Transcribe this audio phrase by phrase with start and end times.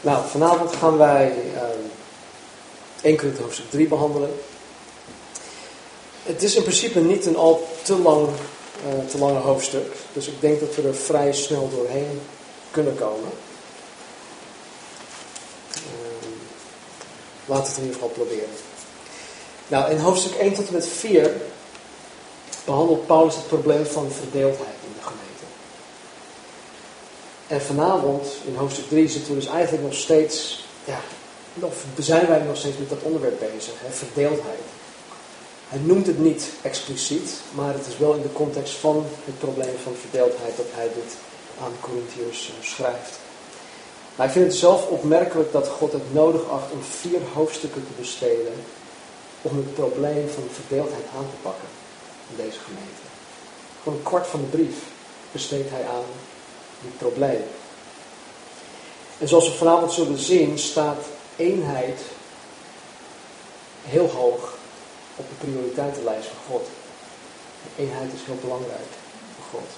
[0.00, 1.62] Nou, vanavond gaan wij uh,
[3.02, 4.30] 1 Korinthe hoofdstuk 3 behandelen.
[6.22, 9.92] Het is in principe niet een al te lang, uh, te lange hoofdstuk.
[10.12, 12.20] Dus ik denk dat we er vrij snel doorheen
[12.70, 13.30] kunnen komen.
[15.74, 15.82] Uh,
[17.44, 18.48] laten we het in ieder geval proberen.
[19.68, 21.32] Nou, in hoofdstuk 1 tot en met 4
[22.64, 25.27] behandelt Paulus het probleem van verdeeldheid in de gemeente.
[27.48, 31.00] En vanavond, in hoofdstuk 3, zitten we dus eigenlijk nog steeds, ja,
[31.60, 34.66] of zijn wij nog steeds met dat onderwerp bezig, hè, verdeeldheid.
[35.68, 39.74] Hij noemt het niet expliciet, maar het is wel in de context van het probleem
[39.82, 41.16] van verdeeldheid dat hij dit
[41.62, 43.18] aan Corinthiërs uh, schrijft.
[44.16, 48.00] Maar ik vind het zelf opmerkelijk dat God het nodig acht om vier hoofdstukken te
[48.00, 48.52] besteden
[49.42, 51.68] om het probleem van verdeeldheid aan te pakken
[52.30, 53.04] in deze gemeente.
[53.82, 54.76] Gewoon een kwart van de brief
[55.32, 56.08] besteedt hij aan
[56.82, 57.42] dit probleem.
[59.18, 61.04] En zoals we vanavond zullen zien, staat
[61.36, 62.00] eenheid
[63.84, 64.56] heel hoog
[65.16, 66.66] op de prioriteitenlijst van God.
[67.76, 68.90] eenheid is heel belangrijk
[69.34, 69.68] voor God.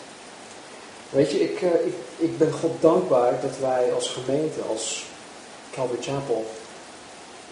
[1.11, 5.05] Weet je, ik, ik, ik ben God dankbaar dat wij als gemeente, als
[5.73, 6.47] Calvary Chapel,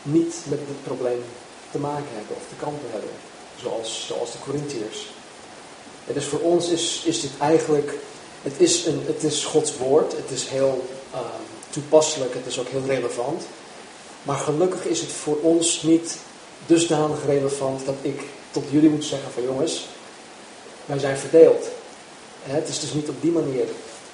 [0.02, 1.24] niet met dit probleem
[1.70, 3.10] te maken hebben of te kampen hebben.
[3.60, 5.06] Zoals, zoals de Corinthiërs.
[6.12, 7.94] dus voor ons is, is dit eigenlijk
[8.42, 11.20] het is, een, het is Gods woord, het is heel uh,
[11.70, 13.42] toepasselijk, het is ook heel relevant.
[14.22, 16.16] Maar gelukkig is het voor ons niet
[16.66, 19.86] dusdanig relevant dat ik tot jullie moet zeggen van jongens,
[20.86, 21.66] wij zijn verdeeld.
[22.42, 23.64] Het is dus niet op die manier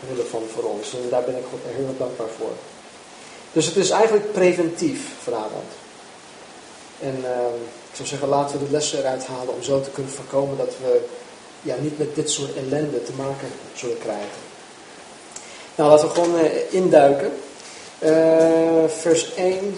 [0.08, 0.92] relevant voor ons.
[0.92, 2.52] En daar ben ik God heel dankbaar voor.
[3.52, 5.70] Dus het is eigenlijk preventief vanavond.
[7.00, 7.28] En uh,
[7.90, 10.72] ik zou zeggen, laten we de lessen eruit halen om zo te kunnen voorkomen dat
[10.80, 11.04] we
[11.64, 14.38] ja, niet met dit soort ellende te maken zullen krijgen.
[15.74, 17.32] Nou, laten we gewoon uh, induiken.
[17.98, 19.74] Uh, vers 1,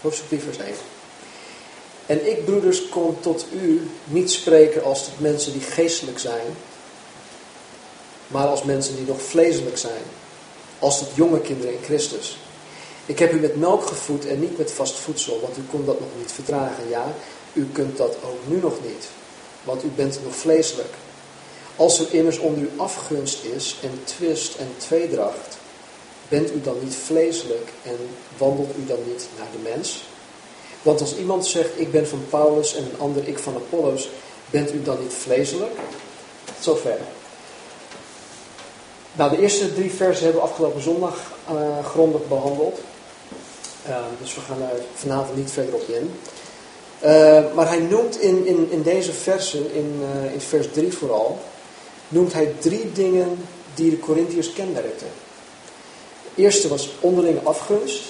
[0.00, 0.74] hoofdstuk 3, vers 1.
[2.06, 6.46] En ik, broeders, kon tot u niet spreken als tot mensen die geestelijk zijn,
[8.26, 10.02] maar als mensen die nog vleeselijk zijn,
[10.78, 12.38] als tot jonge kinderen in Christus.
[13.06, 16.00] Ik heb u met melk gevoed en niet met vast voedsel, want u kon dat
[16.00, 16.88] nog niet verdragen.
[16.88, 17.14] Ja,
[17.52, 19.08] u kunt dat ook nu nog niet
[19.64, 20.94] want u bent nog vleeselijk.
[21.76, 25.56] Als er immers onder u afgunst is en twist en tweedracht,
[26.28, 27.96] bent u dan niet vleeselijk en
[28.36, 30.04] wandelt u dan niet naar de mens?
[30.82, 34.08] Want als iemand zegt, ik ben van Paulus en een ander, ik van Apollos,
[34.50, 35.72] bent u dan niet vleeselijk?
[36.60, 36.98] Zover.
[39.12, 41.16] Nou, de eerste drie versen hebben we afgelopen zondag
[41.52, 42.80] uh, grondig behandeld.
[43.88, 46.14] Uh, dus we gaan daar vanavond niet verder op in.
[47.04, 51.38] Uh, maar hij noemt in, in, in deze versen, in, uh, in vers 3 vooral,
[52.08, 55.06] noemt hij drie dingen die de Corinthiërs kenmerkten.
[56.34, 58.02] De eerste was onderlinge afgunst,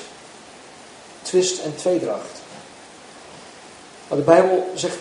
[1.22, 2.41] twist en tweedracht.
[4.08, 4.98] Maar de Bijbel zegt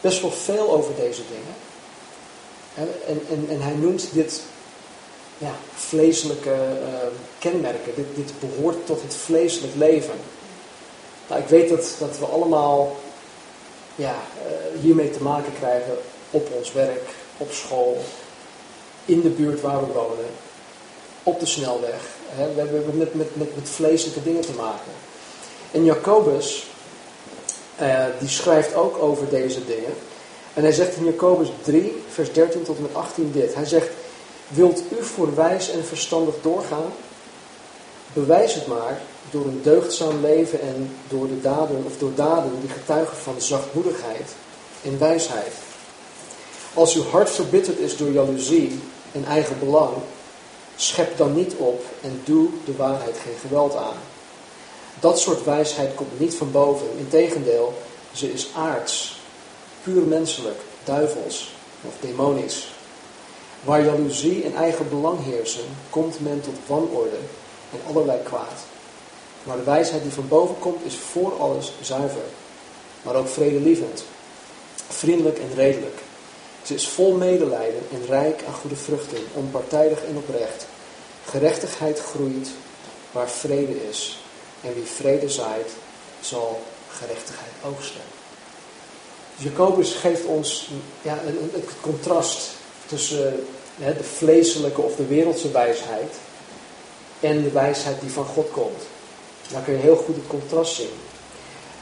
[0.00, 1.54] best wel veel over deze dingen.
[3.06, 4.42] En, en, en hij noemt dit
[5.38, 6.96] ja, vleeselijke uh,
[7.38, 7.94] kenmerken.
[7.94, 10.14] Dit, dit behoort tot het vleeselijk leven.
[11.28, 12.96] Nou, ik weet dat, dat we allemaal
[13.94, 15.96] ja, uh, hiermee te maken krijgen
[16.30, 17.98] op ons werk, op school,
[19.04, 20.30] in de buurt waar we wonen,
[21.22, 22.00] op de snelweg.
[22.36, 24.92] We hebben met, met, met, met vleeselijke dingen te maken.
[25.70, 26.66] En Jacobus,
[27.80, 29.92] uh, die schrijft ook over deze dingen.
[30.54, 33.54] En hij zegt in Jacobus 3, vers 13 tot en met 18 dit.
[33.54, 33.88] Hij zegt,
[34.48, 36.92] wilt u voor wijs en verstandig doorgaan?
[38.12, 39.00] Bewijs het maar
[39.34, 44.30] door een deugdzaam leven en door, de daden, of door daden die getuigen van zachtmoedigheid
[44.82, 45.52] en wijsheid.
[46.74, 48.80] Als uw hart verbitterd is door jaloezie
[49.12, 49.92] en eigen belang,
[50.76, 53.96] schep dan niet op en doe de waarheid geen geweld aan.
[55.00, 56.86] Dat soort wijsheid komt niet van boven.
[56.98, 57.74] Integendeel,
[58.12, 59.20] ze is aards,
[59.82, 61.54] puur menselijk, duivels
[61.86, 62.68] of demonisch.
[63.64, 67.18] Waar jaloezie en eigen belang heersen, komt men tot wanorde
[67.72, 68.72] en allerlei kwaad.
[69.44, 72.22] Maar de wijsheid die van boven komt is voor alles zuiver,
[73.02, 74.04] maar ook vredelievend,
[74.88, 75.98] vriendelijk en redelijk.
[76.62, 80.66] Ze is vol medelijden en rijk aan goede vruchten, onpartijdig en oprecht.
[81.24, 82.48] Gerechtigheid groeit
[83.12, 84.18] waar vrede is.
[84.60, 85.70] En wie vrede zaait,
[86.20, 88.00] zal gerechtigheid oogsten.
[89.36, 90.70] Jacobus geeft ons
[91.02, 91.18] ja,
[91.52, 92.50] het contrast
[92.86, 96.14] tussen de vleeselijke of de wereldse wijsheid
[97.20, 98.82] en de wijsheid die van God komt.
[99.52, 100.90] Daar kun je heel goed het contrast zien.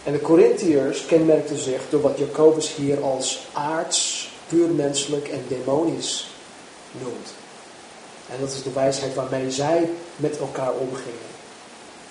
[0.04, 6.28] En de Corinthiërs kenmerkten zich door wat Jacobus hier als aards, puur menselijk en demonisch
[6.92, 7.32] noemt.
[8.30, 11.30] En dat is de wijsheid waarmee zij met elkaar omgingen.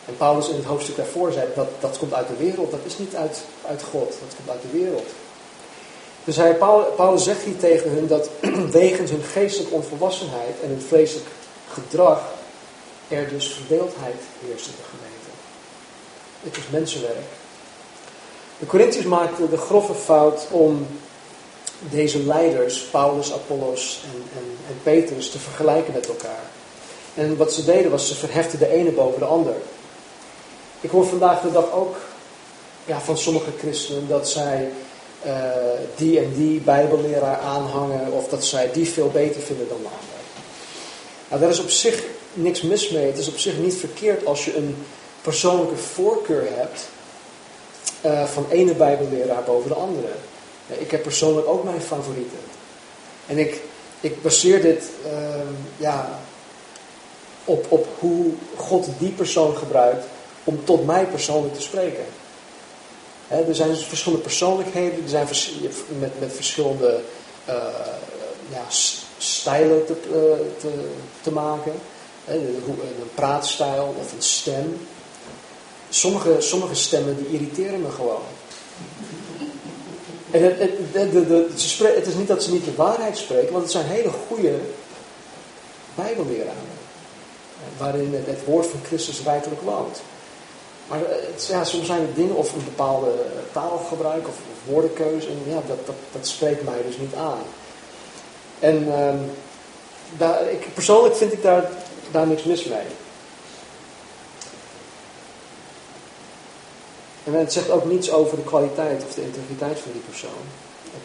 [0.06, 2.72] En Paulus in het hoofdstuk daarvoor zei dat dat komt uit de wereld.
[2.72, 5.08] Dat is niet uit, uit God, dat komt uit de wereld.
[6.24, 6.56] Dus hij,
[6.96, 8.30] Paulus zegt hier tegen hen dat
[8.82, 11.28] wegens hun geestelijke onvolwassenheid en hun vleeselijk
[11.70, 12.22] gedrag
[13.08, 15.01] er dus verdeeldheid heerst in de gemeente.
[16.44, 17.16] Het is mensenwerk.
[18.60, 20.88] De Corinthiërs maakten de grove fout om
[21.80, 26.44] deze leiders, Paulus, Apollos en, en, en Petrus, te vergelijken met elkaar.
[27.14, 29.56] En wat ze deden was, ze verheften de ene boven de ander.
[30.82, 31.96] Ik hoor vandaag de dag ook
[32.86, 34.72] ja, van sommige christenen dat zij
[35.26, 35.34] uh,
[35.96, 40.22] die en die bijbelleraar aanhangen of dat zij die veel beter vinden dan de ander.
[41.28, 42.04] Nou, daar is op zich
[42.34, 43.06] niks mis mee.
[43.06, 44.86] Het is op zich niet verkeerd als je een
[45.22, 46.90] persoonlijke voorkeur hebt
[48.06, 50.08] uh, van ene bijbelleraar boven de andere.
[50.68, 52.40] Ik heb persoonlijk ook mijn favorieten.
[53.28, 53.62] En ik,
[54.00, 55.12] ik baseer dit uh,
[55.78, 56.20] ja,
[57.46, 58.26] op, op hoe
[58.56, 60.06] God die persoon gebruikt
[60.44, 62.06] om tot mij persoonlijk te spreken.
[63.28, 65.28] er zijn dus verschillende persoonlijkheden, er zijn
[66.00, 67.02] met, met verschillende
[67.50, 67.56] uh,
[68.50, 68.64] ja,
[69.18, 70.70] stijlen te, uh, te,
[71.22, 71.74] te maken.
[72.28, 74.88] een praatstijl of een stem.
[75.94, 78.22] Sommige, sommige stemmen die irriteren me gewoon.
[80.32, 81.48] En het, het, de,
[81.96, 84.56] het is niet dat ze niet de waarheid spreken, want het zijn hele goede
[85.96, 86.80] bijbelleraren.
[87.78, 90.02] Waarin het, het woord van Christus rijkelijk woont.
[90.88, 93.12] Maar het, ja, soms zijn het dingen of een bepaalde
[93.52, 95.28] taalgebruik of, of woordenkeuze.
[95.28, 97.44] En ja, dat, dat, spreekt mij dus niet aan.
[98.60, 99.32] En um,
[100.18, 101.70] daar, ik, persoonlijk vind ik daar,
[102.12, 102.86] daar niks mis mee.
[107.24, 110.44] En het zegt ook niets over de kwaliteit of de integriteit van die persoon.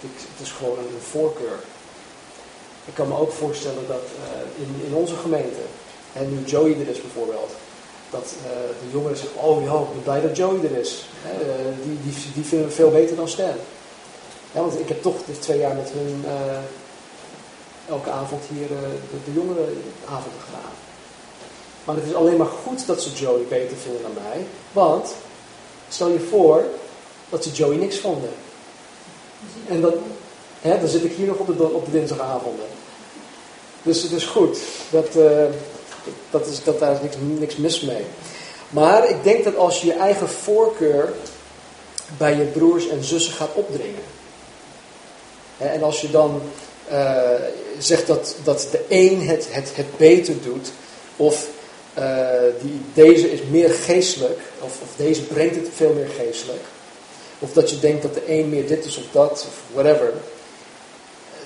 [0.00, 1.58] Het, is gewoon een voorkeur.
[2.84, 5.60] Ik kan me ook voorstellen dat uh, in, in onze gemeente,
[6.12, 7.50] en nu Joey er is bijvoorbeeld,
[8.10, 8.50] dat uh,
[8.82, 11.06] de jongeren zeggen, oh ik ben blij dat Joey er is.
[11.24, 11.30] Uh,
[11.84, 13.58] die, die, die vinden we veel beter dan Stan.
[14.52, 16.24] Want ik heb toch de twee jaar met hun
[17.88, 20.74] elke avond hier de, de jongerenavonden gedaan.
[21.84, 25.14] Maar het is alleen maar goed dat ze Joey beter vinden dan mij, want
[25.88, 26.65] Stel je voor
[27.29, 28.31] dat ze Joey niks vonden.
[29.69, 29.93] En dan,
[30.61, 32.67] hè, dan zit ik hier nog op de, op de dinsdagavonden.
[33.83, 34.59] Dus het is goed.
[34.91, 35.44] Dat, uh,
[36.31, 38.05] dat is, dat, daar is niks, niks mis mee.
[38.71, 41.12] Maar ik denk dat als je je eigen voorkeur
[42.17, 44.03] bij je broers en zussen gaat opdringen.
[45.56, 46.43] Hè, en als je dan
[46.91, 47.31] uh,
[47.79, 50.73] zegt dat, dat de een het, het, het beter doet.
[51.17, 51.47] Of
[51.98, 56.62] uh, die, deze is meer geestelijk, of, of, deze brengt het veel meer geestelijk,
[57.38, 60.12] of dat je denkt dat de een meer dit is of dat, of whatever,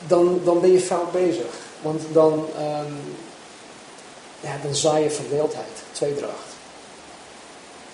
[0.07, 1.69] dan, dan ben je fout bezig.
[1.83, 3.17] Want dan, um,
[4.41, 6.49] ja, dan zaai je verdeeldheid, tweedracht.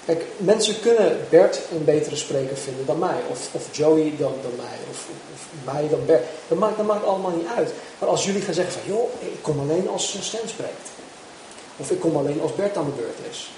[0.04, 4.56] Kijk, mensen kunnen Bert een betere spreker vinden dan mij, of, of Joey dan, dan
[4.56, 6.22] mij, of, of mij dan Bert.
[6.48, 7.70] Dat maakt, dat maakt allemaal niet uit.
[7.98, 10.88] Maar als jullie gaan zeggen van, joh, ik kom alleen als een stem spreekt.
[11.76, 13.50] Of ik kom alleen als Bert aan de beurt is.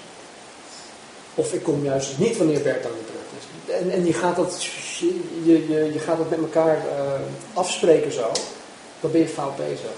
[1.35, 3.73] Of ik kom juist niet wanneer Bert aan de beurt is.
[3.73, 7.11] En, en je, gaat dat, je, je, je gaat dat met elkaar uh,
[7.53, 8.31] afspreken zo.
[8.99, 9.91] Dan ben je fout bezig.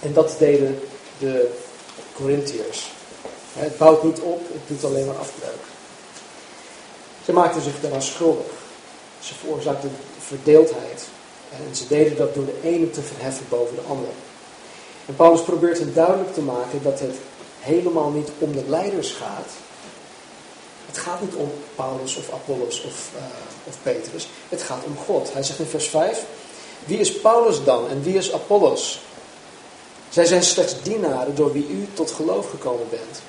[0.00, 0.80] En dat deden
[1.18, 1.50] de
[2.12, 2.90] Corinthiërs.
[3.52, 5.62] Het bouwt niet op, het doet alleen maar afbreuk.
[7.24, 8.52] Ze maakten zich daaraan schuldig.
[9.20, 11.06] Ze veroorzaakten verdeeldheid.
[11.50, 14.08] En ze deden dat door de ene te verheffen boven de ander.
[15.06, 17.16] En Paulus probeert hen duidelijk te maken dat het
[17.60, 19.48] helemaal niet om de leiders gaat.
[20.86, 23.22] Het gaat niet om Paulus of Apollos of, uh,
[23.64, 24.28] of Petrus.
[24.48, 25.32] Het gaat om God.
[25.32, 26.24] Hij zegt in vers 5:
[26.84, 29.00] Wie is Paulus dan en wie is Apollos?
[30.08, 33.22] Zij zijn slechts dienaren door wie u tot geloof gekomen bent.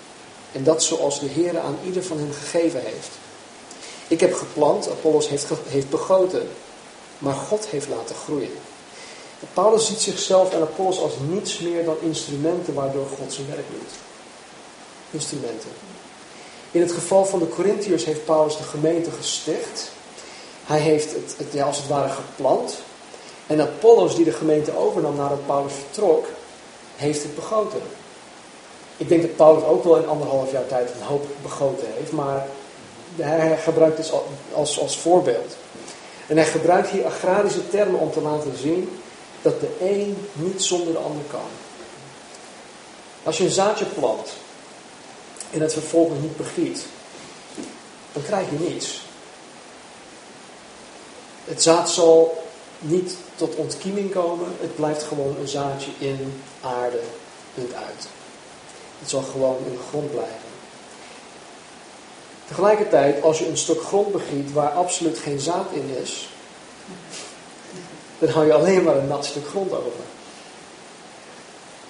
[0.51, 3.09] En dat zoals de Heer aan ieder van hen gegeven heeft.
[4.07, 6.47] Ik heb geplant, Apollos heeft, heeft begoten,
[7.17, 8.53] maar God heeft laten groeien.
[9.53, 13.91] Paulus ziet zichzelf en Apollos als niets meer dan instrumenten waardoor God zijn werk doet.
[15.11, 15.69] Instrumenten.
[16.71, 19.91] In het geval van de Corinthiërs heeft Paulus de gemeente gesticht.
[20.65, 22.77] Hij heeft het, het als het ware geplant.
[23.47, 26.25] En Apollos, die de gemeente overnam nadat Paulus vertrok,
[26.95, 27.81] heeft het begoten.
[28.97, 32.47] Ik denk dat Paulus ook wel in anderhalf jaar tijd een hoop begoten heeft, maar
[33.15, 34.11] hij gebruikt het
[34.53, 35.55] als, als voorbeeld.
[36.27, 38.89] En hij gebruikt hier agrarische termen om te laten zien
[39.45, 41.49] dat de een niet zonder de ander kan.
[43.23, 44.33] Als je een zaadje plant
[45.51, 46.85] en het vervolgens niet begiet,
[48.13, 49.01] dan krijg je niets.
[51.43, 52.43] Het zaad zal
[52.79, 56.99] niet tot ontkieming komen, het blijft gewoon een zaadje in aarde,
[57.53, 58.07] punt uit.
[58.99, 60.49] Het zal gewoon in de grond blijven.
[62.47, 66.29] Tegelijkertijd, als je een stuk grond begiet waar absoluut geen zaad in is,
[68.19, 70.03] dan hou je alleen maar een nat stuk grond over.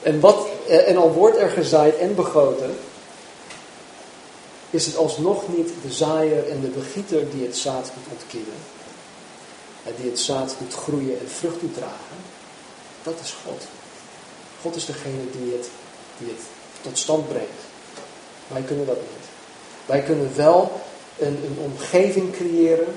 [0.01, 2.77] En, wat, en al wordt er gezaaid en begoten,
[4.69, 8.57] is het alsnog niet de zaaier en de begieter die het zaad moet ontkiemen.
[9.97, 12.17] Die het zaad doet groeien en vrucht doet dragen.
[13.03, 13.61] Dat is God.
[14.61, 15.69] God is degene die het,
[16.17, 16.41] die het
[16.81, 17.61] tot stand brengt.
[18.47, 19.27] Wij kunnen dat niet.
[19.85, 20.81] Wij kunnen wel
[21.17, 22.95] een, een omgeving creëren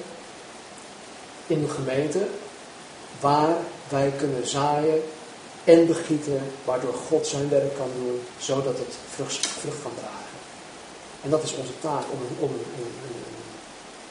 [1.47, 2.27] in de gemeente
[3.21, 3.57] waar
[3.89, 5.03] wij kunnen zaaien
[5.65, 10.37] en begieten, waardoor God zijn werk kan doen, zodat het vrucht, vrucht kan dragen.
[11.23, 13.25] En dat is onze taak om, een, een, een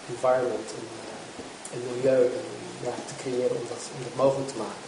[0.10, 2.30] environment, een, eh, een milieu
[3.08, 4.88] te creëren om dat, mogelijk te maken.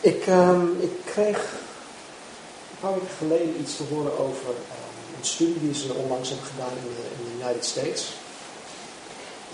[0.00, 1.36] Ik, um, ik kreeg
[2.70, 6.46] een paar weken geleden iets te horen over um, een studie die ze onlangs hebben
[6.46, 8.12] gedaan in de United States.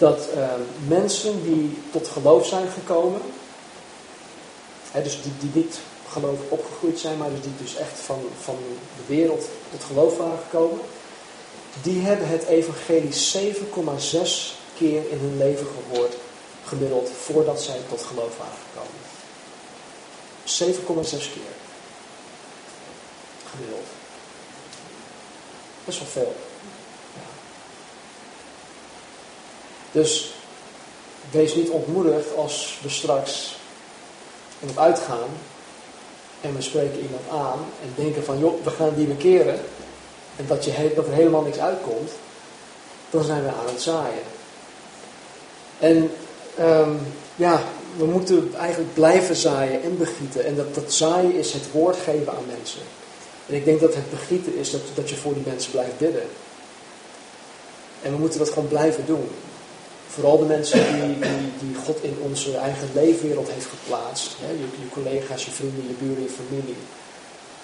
[0.01, 3.21] Dat um, mensen die tot geloof zijn gekomen,
[4.91, 5.79] hè, dus die, die niet
[6.09, 8.57] geloof opgegroeid zijn, maar dus die dus echt van, van
[8.97, 10.81] de wereld tot geloof waren gekomen,
[11.83, 13.61] die hebben het evangelie 7,6
[14.77, 16.15] keer in hun leven gehoord,
[16.65, 19.09] gemiddeld, voordat zij tot geloof waren gekomen.
[20.45, 21.53] 7,6 keer.
[23.51, 23.87] Gemiddeld.
[25.85, 26.35] Is wel veel.
[27.15, 27.21] Ja.
[29.93, 30.35] Dus
[31.31, 33.57] wees niet ontmoedigd als we straks
[34.59, 35.29] in uitgaan
[36.41, 39.61] en we spreken iemand aan en denken van joh, we gaan die bekeren
[40.37, 42.11] en dat, je, dat er helemaal niks uitkomt,
[43.11, 44.23] dan zijn we aan het zaaien.
[45.79, 46.11] En
[46.61, 47.01] um,
[47.37, 47.63] ja,
[47.97, 50.45] we moeten eigenlijk blijven zaaien en begieten.
[50.45, 52.81] En dat, dat zaaien is het woord geven aan mensen.
[53.47, 56.29] En ik denk dat het begieten is dat, dat je voor die mensen blijft bidden.
[58.03, 59.29] En we moeten dat gewoon blijven doen.
[60.15, 64.37] Vooral de mensen die, die, die God in onze eigen leefwereld heeft geplaatst.
[64.41, 66.77] Hè, je, collega's, je vrienden, je buren, je familie.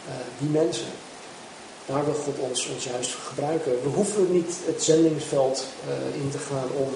[0.09, 0.87] Uh, die mensen.
[1.87, 3.73] Daar wil God ons, ons juist gebruiken.
[3.83, 6.89] We hoeven niet het zendingsveld uh, in te gaan om,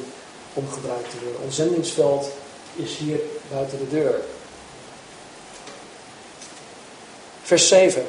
[0.55, 1.43] om gebruikt te worden.
[1.45, 2.31] Ons zendingsveld
[2.77, 4.15] is hier buiten de deur.
[7.43, 8.05] Vers 7.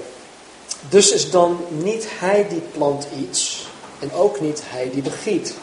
[0.89, 3.65] Dus is dan niet hij die plant iets
[3.99, 5.53] en ook niet hij die begiet,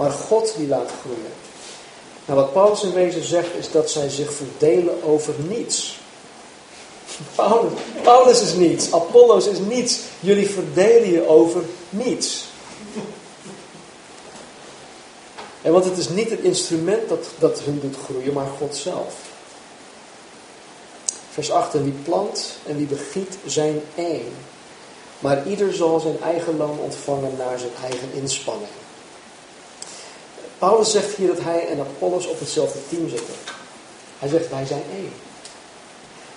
[0.00, 1.32] maar God die laat groeien.
[2.24, 5.98] Nou, wat Paulus in wezen zegt is dat zij zich verdelen over niets.
[8.02, 9.98] Paulus, is niets, Apollos is niets.
[10.20, 12.44] Jullie verdelen je over niets.
[15.62, 19.14] En want het is niet het instrument dat, dat hun doet groeien, maar God zelf.
[21.30, 24.32] Vers 8, en wie plant en wie begiet zijn één.
[25.18, 28.79] Maar ieder zal zijn eigen loon ontvangen naar zijn eigen inspanning.
[30.60, 33.34] Paulus zegt hier dat hij en Apollos op hetzelfde team zitten.
[34.18, 35.12] Hij zegt wij zijn één.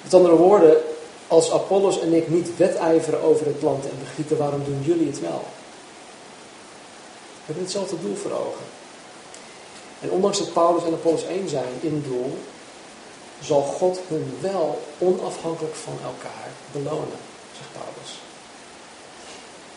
[0.01, 0.77] Met andere woorden,
[1.27, 5.19] als Apollos en ik niet wedijveren over het planten en begieten, waarom doen jullie het
[5.19, 5.43] wel?
[7.35, 8.65] We hebben hetzelfde doel voor ogen.
[9.99, 12.37] En ondanks dat Paulus en Apollos één zijn in doel,
[13.41, 17.19] zal God hun wel onafhankelijk van elkaar belonen,
[17.57, 18.19] zegt Paulus.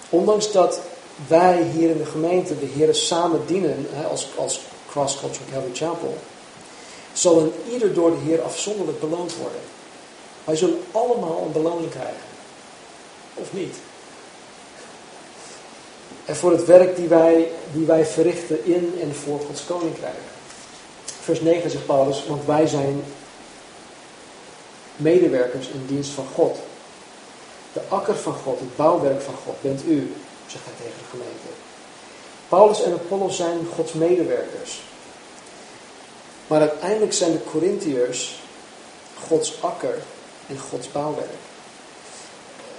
[0.09, 0.81] Ondanks dat
[1.29, 6.17] wij hier in de gemeente de Heer samen dienen, als, als Cross Cultural Calvary Chapel,
[7.13, 9.61] zal een ieder door de Heer afzonderlijk beloond worden.
[10.45, 12.27] Wij zullen allemaal een beloning krijgen.
[13.35, 13.77] Of niet?
[16.25, 20.15] En voor het werk die wij, die wij verrichten in en voor Gods koninkrijk.
[21.21, 23.05] Vers 9 zegt Paulus, want wij zijn
[24.97, 26.57] medewerkers in dienst van God.
[27.73, 30.15] De akker van God, het bouwwerk van God, bent u,
[30.47, 31.49] zegt hij tegen de gemeente.
[32.49, 34.81] Paulus en Apollos zijn Gods medewerkers.
[36.47, 38.35] Maar uiteindelijk zijn de Corinthiërs
[39.26, 40.03] Gods akker
[40.49, 41.31] en Gods bouwwerk.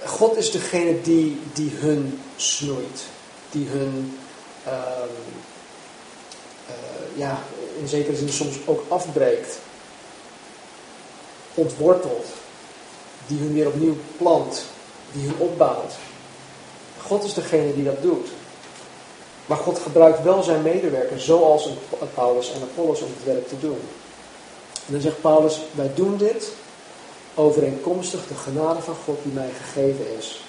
[0.04, 3.02] God is degene die, die hun snoeit
[3.50, 4.18] die hun
[4.66, 4.72] uh,
[6.68, 7.38] uh, ja,
[7.80, 9.58] in zekere zin soms ook afbreekt,
[11.54, 12.26] ontwortelt,
[13.26, 14.64] die hun weer opnieuw plant,
[15.12, 15.92] die hun opbouwt.
[17.02, 18.28] God is degene die dat doet.
[19.46, 21.70] Maar God gebruikt wel zijn medewerkers, zoals
[22.14, 23.80] Paulus en Apollos, om het werk te doen.
[24.86, 26.52] En dan zegt Paulus, wij doen dit
[27.34, 30.40] overeenkomstig de genade van God die mij gegeven is.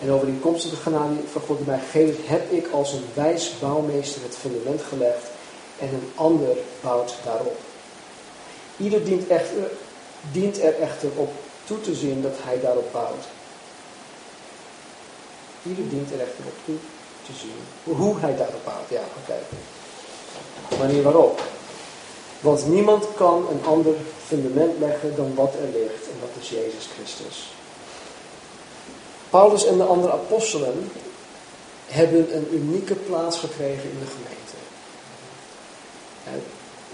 [0.00, 3.52] En over die komstige genade van God die mij geeft, heb ik als een wijs
[3.58, 5.26] bouwmeester het fundament gelegd
[5.78, 7.56] en een ander bouwt daarop.
[8.76, 9.24] Ieder dient,
[10.32, 11.30] dient er echter op
[11.64, 13.24] toe te zien dat hij daarop bouwt.
[15.62, 16.76] Ieder dient er echter op toe
[17.26, 18.88] te zien hoe hij daarop bouwt.
[18.88, 19.38] Ja, oké.
[20.78, 21.42] Manier waarop.
[22.40, 23.94] Want niemand kan een ander
[24.26, 26.04] fundament leggen dan wat er ligt.
[26.12, 27.52] En dat is Jezus Christus.
[29.30, 30.90] Paulus en de andere apostelen
[31.86, 34.56] hebben een unieke plaats gekregen in de gemeente.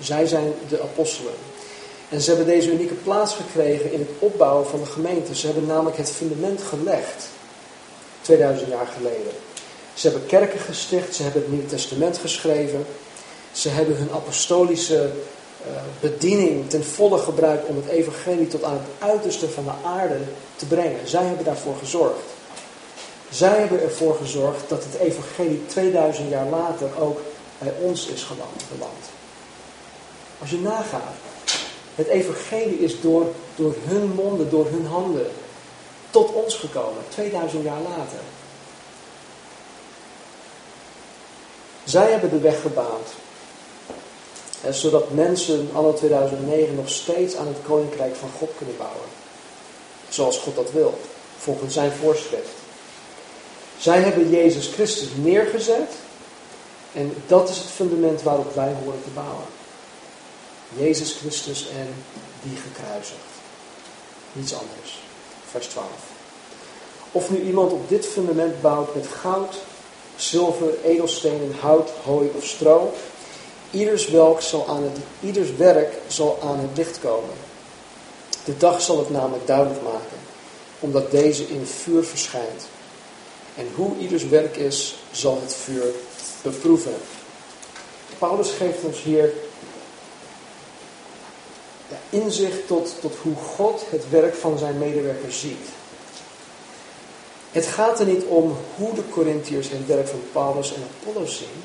[0.00, 1.34] Zij zijn de apostelen.
[2.08, 5.34] En ze hebben deze unieke plaats gekregen in het opbouwen van de gemeente.
[5.34, 7.28] Ze hebben namelijk het fundament gelegd.
[8.26, 9.32] 2000 jaar geleden.
[9.94, 12.86] Ze hebben kerken gesticht, ze hebben het Nieuwe Testament geschreven.
[13.52, 15.10] Ze hebben hun apostolische
[15.70, 20.18] uh, bediening ten volle gebruikt om het evangelie tot aan het uiterste van de aarde
[20.56, 21.08] te brengen.
[21.08, 22.24] Zij hebben daarvoor gezorgd.
[23.30, 27.20] Zij hebben ervoor gezorgd dat het evangelie 2000 jaar later ook
[27.58, 28.26] bij ons is
[28.76, 29.04] beland.
[30.40, 31.14] Als je nagaat,
[31.94, 35.26] het evangelie is door, door hun monden, door hun handen
[36.16, 38.20] tot ons gekomen, 2000 jaar later.
[41.84, 43.08] Zij hebben de weg gebaand.
[44.70, 49.08] zodat mensen anno 2009 nog steeds aan het koninkrijk van God kunnen bouwen.
[50.08, 50.98] Zoals God dat wil,
[51.38, 52.56] volgens zijn voorschrift.
[53.78, 55.92] Zij hebben Jezus Christus neergezet.
[56.92, 59.46] En dat is het fundament waarop wij horen te bouwen.
[60.76, 61.94] Jezus Christus en
[62.42, 63.30] die gekruisigd.
[64.32, 65.05] Niets anders.
[65.56, 65.88] Vers 12.
[67.12, 69.54] Of nu iemand op dit fundament bouwt met goud,
[70.16, 72.92] zilver, edelstenen, hout, hooi of stro.
[73.70, 77.34] Ieders, zal aan het, ieders werk zal aan het licht komen.
[78.44, 80.18] De dag zal het namelijk duidelijk maken,
[80.80, 82.66] omdat deze in vuur verschijnt.
[83.54, 85.86] En hoe ieders werk is, zal het vuur
[86.42, 86.94] beproeven.
[88.18, 89.32] Paulus geeft ons hier
[92.10, 95.68] inzicht tot, tot hoe God het werk van zijn medewerkers ziet.
[97.52, 101.62] Het gaat er niet om hoe de Corinthiërs het werk van Paulus en Apollos zien,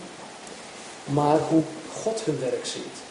[1.03, 1.62] maar hoe
[2.01, 3.10] God hun werk ziet.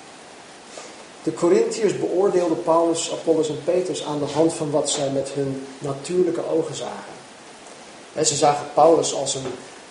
[1.22, 5.66] De Corinthiërs beoordeelden Paulus, Apollos en Petrus aan de hand van wat zij met hun
[5.78, 7.14] natuurlijke ogen zagen.
[8.12, 9.46] En ze zagen Paulus als een,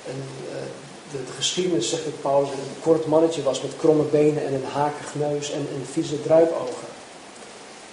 [0.07, 0.57] een eh,
[1.11, 4.65] de, de, geschiedenis zegt dat Paulus een kort mannetje was met kromme benen en een
[4.73, 6.88] hakig neus en, en vieze druipogen.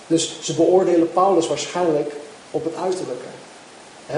[0.06, 2.14] Dus ze beoordelen Paulus waarschijnlijk
[2.50, 3.26] op het uiterlijke.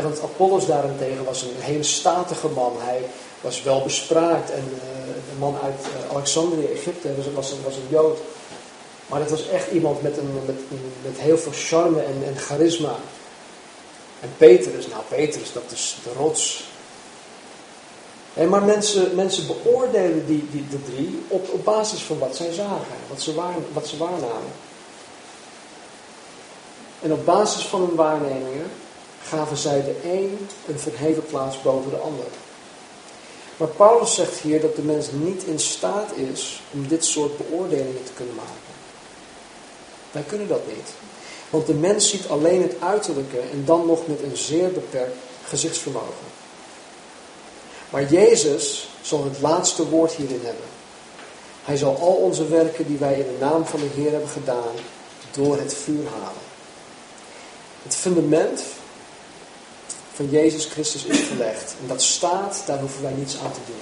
[0.03, 2.73] want Apollos daarentegen was een hele statige man.
[2.79, 3.03] Hij
[3.41, 4.51] was wel bespraakt.
[4.51, 8.19] En uh, een man uit uh, Alexandrië, Egypte, was, was, een Jood.
[9.07, 10.57] Maar het was echt iemand met, een, met,
[11.03, 12.97] met heel veel charme en, en charisma.
[14.21, 16.65] En Petrus, nou Petrus, dat is de rots.
[18.49, 22.97] maar mensen, mensen beoordelen die, die, de drie op, op basis van wat zij zagen,
[23.09, 23.35] wat ze,
[23.73, 24.53] wat ze waarnamen.
[27.03, 28.71] En op basis van hun waarnemingen
[29.23, 32.27] gaven zij de een een verheven plaats boven de ander.
[33.57, 38.05] Maar Paulus zegt hier dat de mens niet in staat is om dit soort beoordelingen
[38.05, 38.77] te kunnen maken.
[40.13, 40.89] Wij kunnen dat niet.
[41.51, 46.27] Want de mens ziet alleen het uiterlijke en dan nog met een zeer beperkt gezichtsvermogen.
[47.91, 50.65] Maar Jezus zal het laatste woord hierin hebben.
[51.65, 54.75] Hij zal al onze werken die wij in de naam van de Heer hebben gedaan,
[55.31, 56.48] door het vuur halen.
[57.89, 58.63] Het fundament
[60.13, 61.75] van Jezus Christus is gelegd.
[61.81, 63.81] En dat staat, daar hoeven wij niets aan te doen.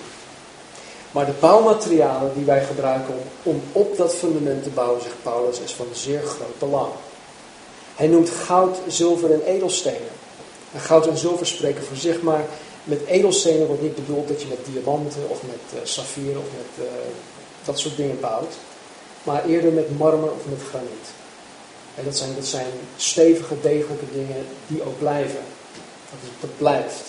[1.10, 5.72] Maar de bouwmaterialen die wij gebruiken om, op dat fundament te bouwen, zegt Paulus, is
[5.72, 6.92] van zeer groot belang.
[7.94, 10.14] Hij noemt goud, zilver en edelstenen.
[10.72, 12.44] En goud en zilver spreken voor zich, maar
[12.84, 16.86] met edelstenen wordt niet bedoeld dat je met diamanten of met uh, saffieren of met
[16.86, 16.92] uh,
[17.64, 18.54] dat soort dingen bouwt.
[19.22, 21.25] Maar eerder met marmer of met graniet.
[21.96, 25.40] En dat zijn, dat zijn stevige, degelijke dingen die ook blijven.
[26.10, 27.02] Dat, dat blijft.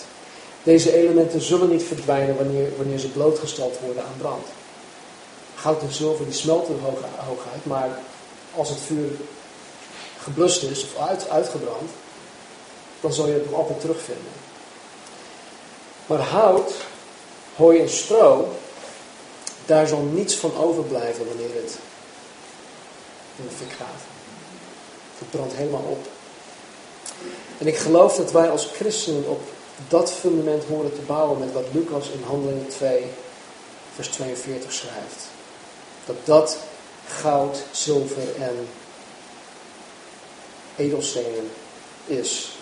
[0.62, 4.46] Deze elementen zullen niet verdwijnen wanneer, wanneer ze blootgesteld worden aan brand.
[5.54, 7.98] Goud en zilver die smelten hoog, hooguit, maar
[8.54, 9.10] als het vuur
[10.18, 11.90] geblust is of uit, uitgebrand,
[13.00, 14.32] dan zal je het nog altijd terugvinden.
[16.06, 16.72] Maar hout,
[17.56, 18.48] hooi en stro,
[19.66, 21.78] daar zal niets van overblijven wanneer het
[23.36, 24.07] in de fik gaat.
[25.18, 26.06] Het brandt helemaal op.
[27.58, 29.40] En ik geloof dat wij als christenen op
[29.88, 33.04] dat fundament horen te bouwen met wat Lucas in Handelingen 2,
[33.94, 35.26] vers 42 schrijft.
[36.06, 36.58] Dat dat
[37.06, 38.68] goud, zilver en
[40.76, 41.50] edelstenen
[42.06, 42.56] is.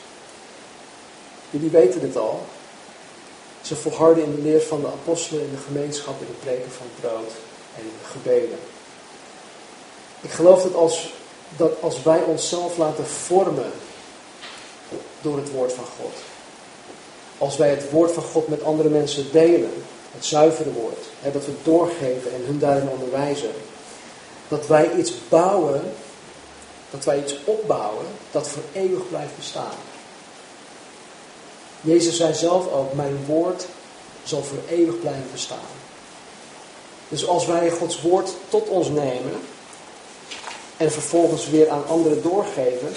[1.50, 2.46] Jullie weten dit al.
[3.60, 6.86] Ze volharden in de leer van de apostelen in de gemeenschap, in het preken van
[6.86, 7.32] het brood
[7.76, 8.58] en gebeden.
[10.20, 11.12] Ik geloof dat als
[11.56, 13.72] dat als wij onszelf laten vormen
[15.20, 16.14] door het woord van God,
[17.38, 19.72] als wij het woord van God met andere mensen delen,
[20.12, 23.52] het zuivere woord, hè, dat we doorgeven en hun daarin onderwijzen,
[24.48, 25.92] dat wij iets bouwen,
[26.90, 29.76] dat wij iets opbouwen dat voor eeuwig blijft bestaan.
[31.80, 33.66] Jezus zei zelf ook, mijn woord
[34.24, 35.74] zal voor eeuwig blijven bestaan.
[37.08, 39.40] Dus als wij Gods woord tot ons nemen
[40.76, 42.88] en vervolgens weer aan anderen doorgeven,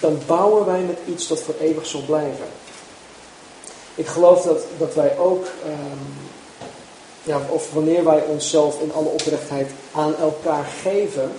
[0.00, 2.46] dan bouwen wij met iets dat voor eeuwig zal blijven.
[3.94, 6.04] Ik geloof dat, dat wij ook, ehm,
[7.22, 11.32] ja, of wanneer wij onszelf in alle oprechtheid aan elkaar geven,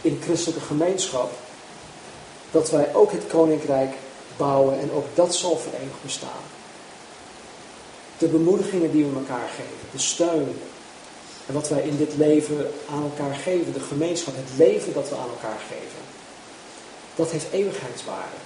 [0.00, 1.30] in christelijke gemeenschap,
[2.50, 3.94] dat wij ook het koninkrijk
[4.36, 6.42] bouwen en ook dat zal voor eeuwig bestaan.
[8.18, 10.60] De bemoedigingen die we elkaar geven, de steun
[11.50, 15.14] en wat wij in dit leven aan elkaar geven, de gemeenschap, het leven dat we
[15.14, 16.02] aan elkaar geven,
[17.14, 18.36] dat heeft eeuwigheidswaarde.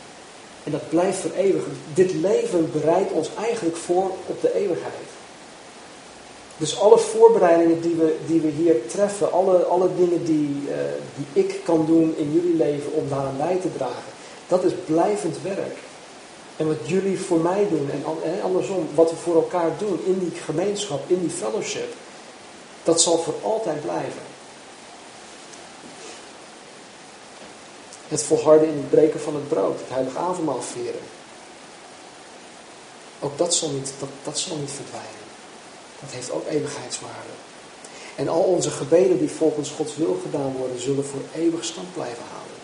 [0.65, 1.63] En dat blijft voor eeuwig.
[1.95, 5.09] Dit leven bereidt ons eigenlijk voor op de eeuwigheid.
[6.57, 10.75] Dus alle voorbereidingen die we, die we hier treffen, alle, alle dingen die, uh,
[11.17, 14.13] die ik kan doen in jullie leven om daaraan bij te dragen,
[14.49, 15.77] dat is blijvend werk.
[16.57, 20.41] En wat jullie voor mij doen en andersom, wat we voor elkaar doen in die
[20.45, 21.95] gemeenschap, in die fellowship,
[22.85, 24.23] dat zal voor altijd blijven.
[28.09, 31.01] Het volharden in het breken van het brood, het heilige avondmaal vieren.
[33.21, 35.25] Ook dat zal niet, dat, dat zal niet verdwijnen.
[36.01, 37.33] Dat heeft ook eeuwigheidswaarde.
[38.17, 42.25] En al onze gebeden die volgens Gods wil gedaan worden, zullen voor eeuwig stand blijven
[42.33, 42.57] houden.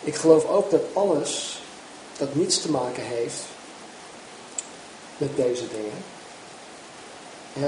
[0.00, 1.62] Ik geloof ook dat alles
[2.18, 3.42] dat niets te maken heeft
[5.22, 6.00] met deze dingen,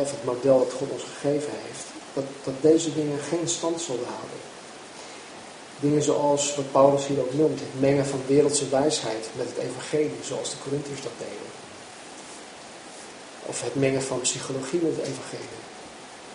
[0.02, 1.84] of het model dat God ons gegeven heeft,
[2.16, 4.40] dat, dat deze dingen geen stand zullen houden.
[5.80, 10.24] Dingen zoals wat Paulus hier ook noemt, het mengen van wereldse wijsheid met het evangelie,
[10.30, 11.50] zoals de Corinthiërs dat deden.
[13.46, 15.62] Of het mengen van psychologie met het evangelie.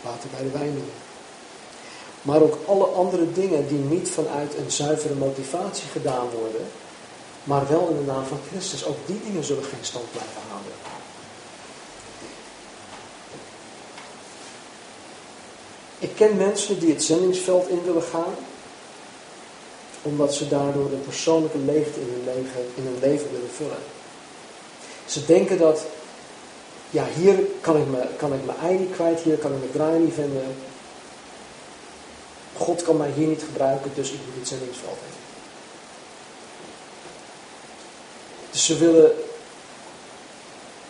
[0.01, 0.91] Water bij de wijn doen.
[2.21, 6.65] Maar ook alle andere dingen die niet vanuit een zuivere motivatie gedaan worden,
[7.43, 8.85] maar wel in de naam van Christus.
[8.85, 10.48] Ook die dingen zullen geen stand blijven houden.
[15.99, 18.35] Ik ken mensen die het zendingsveld in willen gaan,
[20.01, 23.83] omdat ze daardoor een persoonlijke leegte in hun leven, in hun leven willen vullen.
[25.05, 25.85] Ze denken dat,
[26.89, 29.71] ja, hier kan ik, me, kan ik mijn ei niet kwijt, hier kan ik mijn
[29.71, 30.55] draai niet vinden.
[32.57, 35.17] God kan mij hier niet gebruiken, dus ik moet het zendingsveld in.
[38.51, 39.11] Dus ze willen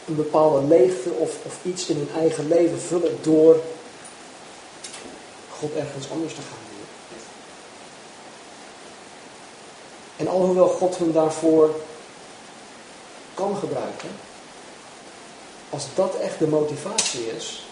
[0.08, 3.60] een bepaalde leegte of, of iets in hun eigen leven vullen door
[5.60, 6.88] God ergens anders te gaan doen.
[10.18, 11.76] En alhoewel God hun daarvoor
[13.34, 14.10] kan gebruiken,
[15.70, 17.66] als dat echt de motivatie is,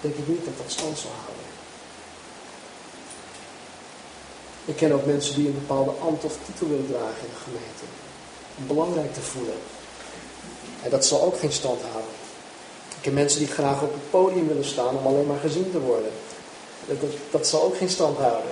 [0.00, 1.48] denk ik niet dat dat stand zal houden.
[4.64, 7.84] Ik ken ook mensen die een bepaalde ambt of titel willen dragen in de gemeente.
[8.58, 9.58] Om belangrijk te voelen.
[10.82, 12.14] En dat zal ook geen stand houden.
[12.96, 15.80] Ik ken mensen die graag op het podium willen staan om alleen maar gezien te
[15.80, 16.12] worden.
[16.86, 16.96] Dat,
[17.30, 18.50] dat, zal ook geen stand houden.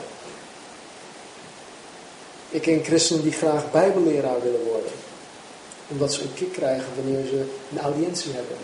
[2.51, 4.93] Ik ken christenen die graag bijbelleraar willen worden.
[5.89, 8.57] Omdat ze een kick krijgen wanneer ze een audiëntie hebben.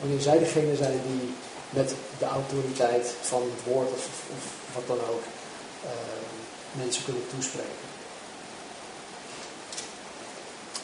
[0.00, 1.34] Wanneer zij degene zijn die
[1.70, 5.22] met de autoriteit van het woord of, of wat dan ook
[5.84, 5.90] uh,
[6.82, 7.86] mensen kunnen toespreken.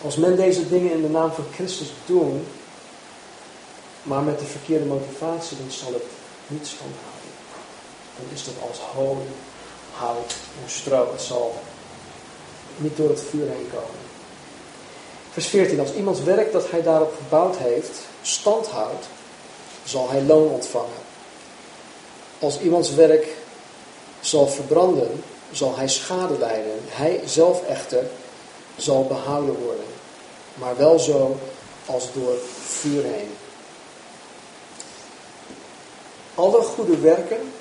[0.02, 2.46] Als men deze dingen in de naam van Christus doen,
[4.02, 6.02] maar met de verkeerde motivatie, dan zal het
[6.46, 7.32] niet stand houden.
[8.16, 9.26] Dan is dat als hooi,
[9.92, 11.12] hout en stro.
[11.12, 11.54] Het zal
[12.76, 14.00] niet door het vuur heen komen.
[15.32, 15.80] Vers 14.
[15.80, 19.06] Als iemands werk dat hij daarop gebouwd heeft stand houdt,
[19.84, 21.02] zal hij loon ontvangen.
[22.38, 23.26] Als iemands werk
[24.20, 26.80] zal verbranden, zal hij schade lijden.
[26.88, 28.04] Hij zelf echter
[28.76, 29.84] zal behouden worden,
[30.54, 31.36] maar wel zo
[31.86, 32.34] als door
[32.66, 33.30] vuur heen.
[36.34, 37.52] Alle goede werken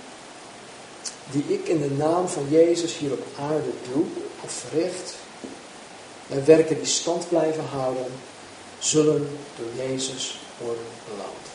[1.32, 4.06] die ik in de naam van Jezus hier op aarde doe
[4.42, 5.16] of verricht,
[6.30, 8.06] en werken die stand blijven houden,
[8.80, 11.48] zullen door Jezus worden beloond.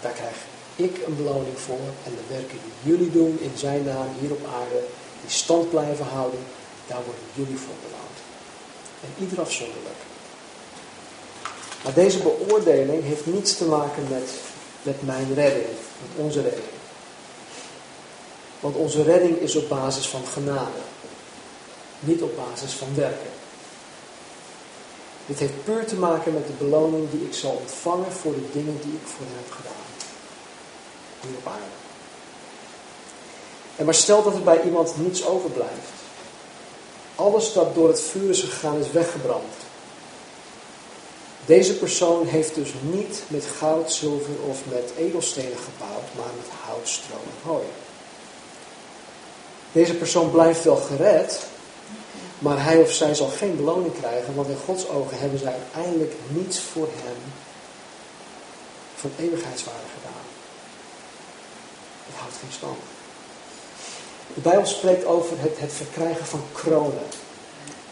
[0.00, 0.36] Daar krijg
[0.76, 4.46] ik een beloning voor en de werken die jullie doen in zijn naam hier op
[4.60, 4.84] aarde,
[5.20, 6.40] die stand blijven houden,
[6.86, 8.18] daar worden jullie voor beloond.
[9.00, 10.00] En ieder afzonderlijk.
[11.82, 14.30] Maar deze beoordeling heeft niets te maken met,
[14.82, 15.66] met mijn redding,
[16.00, 16.70] met onze redding.
[18.60, 20.80] Want onze redding is op basis van genade.
[22.00, 23.30] Niet op basis van werken.
[25.26, 28.78] Dit heeft puur te maken met de beloning die ik zal ontvangen voor de dingen
[28.82, 29.84] die ik voor hem heb gedaan.
[31.20, 31.80] Hier op aarde.
[33.76, 35.92] En maar stel dat er bij iemand niets overblijft.
[37.14, 39.54] Alles dat door het vuur is gegaan is weggebrand.
[41.46, 46.88] Deze persoon heeft dus niet met goud, zilver of met edelstenen gebouwd, maar met hout,
[46.88, 47.66] stro en hooi.
[49.72, 51.40] Deze persoon blijft wel gered,
[52.38, 56.14] maar hij of zij zal geen beloning krijgen, want in Gods ogen hebben zij uiteindelijk
[56.28, 57.16] niets voor hem
[58.96, 60.24] van eeuwigheidswaarde gedaan.
[62.06, 62.78] Het houdt geen stand.
[64.34, 67.06] De Bijbel spreekt over het, het verkrijgen van kronen.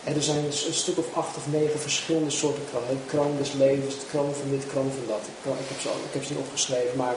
[0.04, 3.02] En er zijn een stuk of acht of negen verschillende soorten kronen.
[3.06, 5.20] Kroon des levens, kroon van dit, kroon van dat.
[5.20, 7.14] Ik, ik, heb ze, ik heb ze niet opgeschreven, maar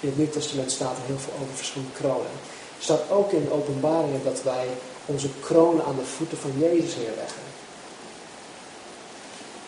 [0.00, 2.34] in het Nieuw Testament staat er heel veel over verschillende kronen.
[2.78, 4.66] Er staat ook in de openbaringen dat wij
[5.06, 7.42] onze kronen aan de voeten van Jezus neerleggen.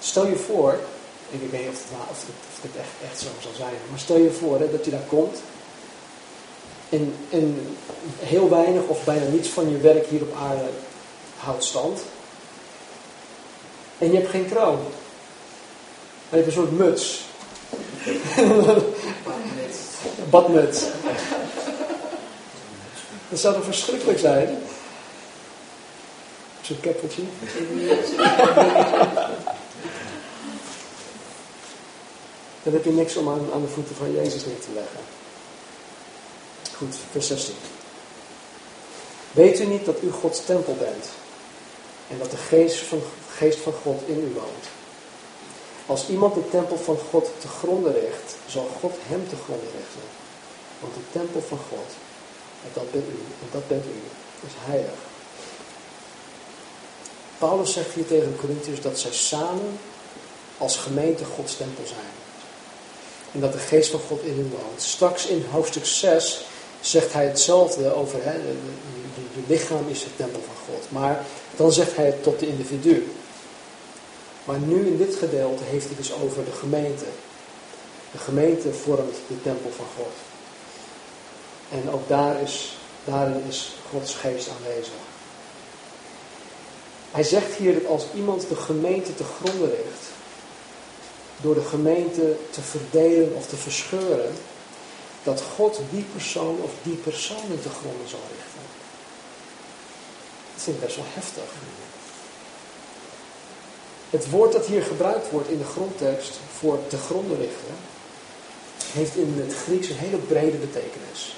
[0.00, 0.72] Stel je voor,
[1.30, 4.70] ik weet niet of het, het echt, zo zal zijn, maar stel je voor hè,
[4.70, 5.38] dat je daar komt
[6.92, 7.14] en
[8.18, 10.68] heel weinig of bijna niets van je werk hier op aarde
[11.36, 12.00] houdt stand.
[14.02, 14.78] En je hebt geen kroon.
[16.28, 17.24] je hebt een soort muts.
[20.30, 20.84] Badmuts.
[23.28, 24.58] Dat zou toch verschrikkelijk zijn?
[26.60, 27.22] Zo'n keppeltje.
[32.62, 35.00] Dan heb je niks om aan, aan de voeten van Jezus neer te leggen.
[36.76, 37.54] Goed, vers 16.
[39.32, 41.06] Weet u niet dat u Gods tempel bent
[42.12, 44.66] en dat de geest van, geest van God in u woont?
[45.86, 50.06] Als iemand de tempel van God te gronden richt, zal God hem te gronden richten.
[50.80, 51.88] Want de tempel van God,
[52.64, 54.00] en dat bent u, en dat bent u,
[54.46, 55.00] is heilig.
[57.38, 59.78] Paulus zegt hier tegen de dat zij samen
[60.58, 62.12] als gemeente Gods tempel zijn.
[63.32, 64.82] En dat de geest van God in hen woont.
[64.82, 66.44] Straks in hoofdstuk 6
[66.80, 68.40] zegt hij hetzelfde over, hè,
[69.34, 70.90] je lichaam is het tempel van God.
[70.90, 71.24] Maar
[71.56, 73.12] dan zegt hij het tot de individu.
[74.44, 77.04] Maar nu in dit gedeelte heeft hij dus over de gemeente.
[78.12, 80.12] De gemeente vormt de tempel van God.
[81.70, 84.92] En ook daar is, daarin is Gods geest aanwezig.
[87.10, 90.04] Hij zegt hier dat als iemand de gemeente te gronden richt,
[91.40, 94.34] door de gemeente te verdelen of te verscheuren,
[95.22, 98.51] dat God die persoon of die personen te gronden zal richten.
[100.56, 101.44] Vind ik best wel heftig.
[104.10, 107.74] Het woord dat hier gebruikt wordt in de grondtekst voor te gronden richten,
[108.92, 111.36] heeft in het Grieks een hele brede betekenis.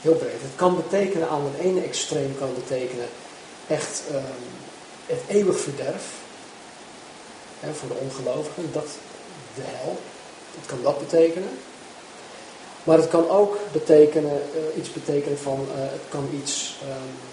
[0.00, 0.42] Heel breed.
[0.42, 3.06] Het kan betekenen aan het ene extreem kan betekenen
[3.66, 4.22] echt um,
[5.06, 6.04] het eeuwig verderf.
[7.60, 8.88] Hè, voor de ongelovigen, dat
[9.54, 9.98] de hel.
[10.54, 11.58] Dat kan dat betekenen.
[12.84, 17.31] Maar het kan ook betekenen, uh, iets betekenen van, uh, het kan iets um,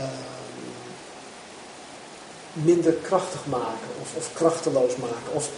[0.00, 0.24] um,
[2.52, 5.32] minder krachtig maken of, of, krachteloos maken.
[5.32, 5.50] Of,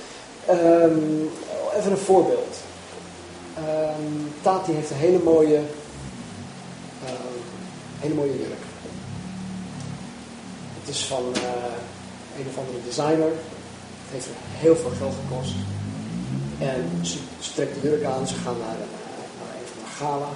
[0.51, 1.31] um,
[1.77, 2.57] even een voorbeeld.
[4.43, 5.61] Tati heeft een hele mooie,
[7.99, 8.63] hele mooie jurk.
[10.81, 11.43] Het is van uh,
[12.39, 13.33] een of andere designer.
[14.05, 15.55] Het heeft heel veel geld gekost.
[16.59, 17.19] En ze,
[17.55, 18.77] trekt de jurk aan, ze gaan naar,
[19.39, 20.29] naar een gala.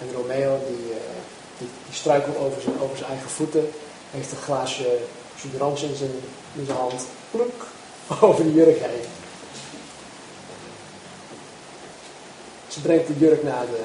[0.00, 0.96] En Romeo die, uh,
[1.62, 3.70] die, die, struikelt over zijn, over zijn eigen voeten.
[4.10, 4.98] Heeft een glaasje
[5.38, 6.10] suderans in zijn,
[6.54, 7.02] in zijn hand.
[7.30, 7.58] Pluk,
[8.28, 9.04] over de jurk heen.
[12.68, 13.82] Ze brengt de jurk naar de,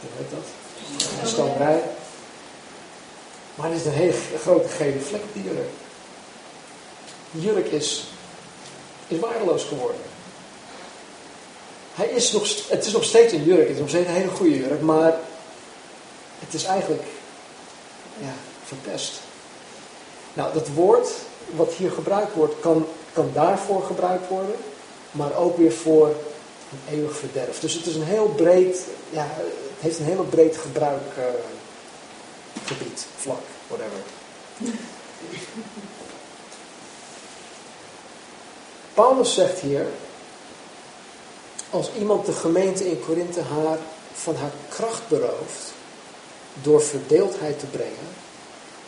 [0.00, 0.46] hoe heet dat?
[1.58, 1.80] De.
[3.54, 5.68] Maar er is een hele grote gele vlek op die jurk.
[7.30, 8.04] Die jurk is,
[9.08, 10.00] is waardeloos geworden.
[11.94, 14.28] Hij is nog, het is nog steeds een jurk, het is nog steeds een hele
[14.28, 15.18] goede jurk, maar
[16.44, 17.02] het is eigenlijk
[18.18, 18.32] ja,
[18.64, 19.20] verpest.
[20.34, 21.08] Nou, dat woord
[21.56, 24.54] wat hier gebruikt wordt, kan, kan daarvoor gebruikt worden,
[25.10, 27.60] maar ook weer voor een eeuwig verderf.
[27.60, 31.36] Dus het is een heel breed, ja, het heeft een heel breed gebruikgebied,
[32.70, 34.00] uh, vlak, whatever.
[38.94, 39.86] Paulus zegt hier,
[41.70, 43.78] als iemand de gemeente in Korinthe haar
[44.12, 45.72] van haar kracht berooft
[46.62, 48.08] door verdeeldheid te brengen,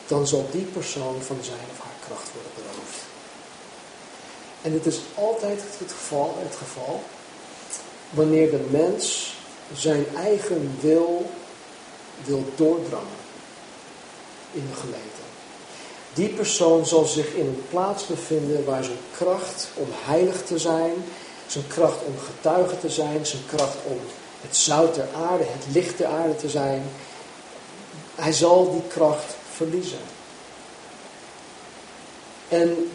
[0.07, 3.03] dan zal die persoon van zijn of haar kracht worden beroofd.
[4.63, 7.03] En dit is altijd het geval, het geval
[8.11, 9.35] wanneer de mens
[9.77, 11.31] zijn eigen wil
[12.25, 13.23] wil doordrammen
[14.53, 15.23] in de gemeente.
[16.15, 20.93] Die persoon zal zich in een plaats bevinden waar zijn kracht om heilig te zijn,
[21.47, 23.99] zijn kracht om getuige te zijn, zijn kracht om
[24.41, 26.83] het zout der aarde, het licht der aarde te zijn.
[28.15, 29.99] Hij zal die kracht verliezen.
[32.49, 32.91] En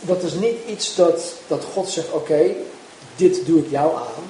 [0.00, 2.54] dat is niet iets dat, dat God zegt, oké,
[3.16, 4.24] dit doe ik jou aan.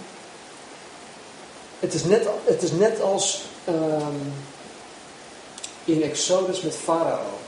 [1.78, 4.14] Het is net, het is net als ehm,
[5.84, 7.38] in Exodus met Farao.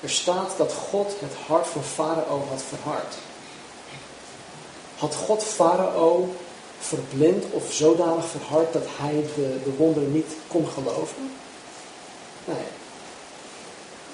[0.00, 3.14] Er staat dat God het hart van Farao had verhard.
[4.96, 6.34] Had God Farao
[6.80, 11.30] verblind of zodanig verhard dat hij de, de wonderen niet kon geloven?
[12.44, 12.66] Nee.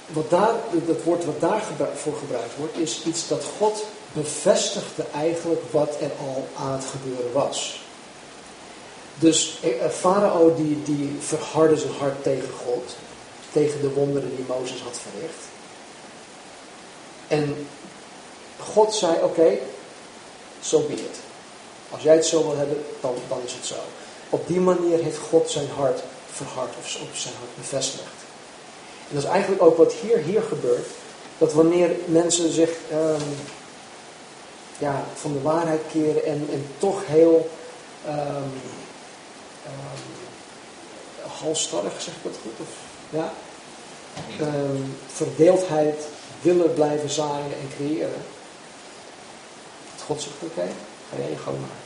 [0.06, 0.54] Wat daar,
[0.86, 6.48] dat woord wat daarvoor gebruikt wordt, is iets dat God bevestigde eigenlijk wat er al
[6.58, 7.84] aan het gebeuren was.
[9.18, 12.96] Dus eh, eh, Farao die, die verhardde zijn hart tegen God,
[13.52, 15.44] tegen de wonderen die Mozes had verricht.
[17.28, 17.66] En
[18.58, 19.58] God zei, oké,
[20.60, 21.25] zo so be it.
[21.90, 23.74] Als jij het zo wil hebben, dan, dan is het zo.
[24.30, 28.16] Op die manier heeft God zijn hart verhard of zijn hart bevestigd.
[29.08, 30.86] En dat is eigenlijk ook wat hier, hier gebeurt.
[31.38, 33.36] Dat wanneer mensen zich um,
[34.78, 37.50] ja, van de waarheid keren en, en toch heel
[38.08, 38.60] um,
[41.40, 42.60] halstarrig, zeg ik dat goed?
[42.60, 42.68] Of,
[43.10, 43.32] ja?
[45.06, 46.06] verdeeldheid
[46.40, 48.22] willen blijven zaaien en creëren.
[50.06, 50.68] God zegt, oké,
[51.10, 51.84] ga maar.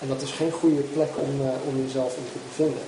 [0.00, 2.82] En dat is geen goede plek om, uh, om jezelf in te bevinden.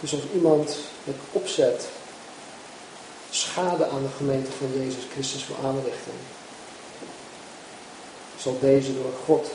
[0.00, 1.88] Dus als iemand met opzet
[3.30, 6.12] schade aan de gemeente van Jezus Christus wil aanrichten,
[8.38, 9.50] zal deze door God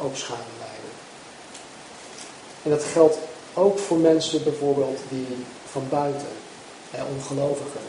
[0.00, 0.90] ook schade lijden.
[2.62, 3.18] En dat geldt
[3.54, 5.26] ook voor mensen bijvoorbeeld die
[5.70, 6.32] van buiten,
[6.90, 7.80] eh, ongelovigen,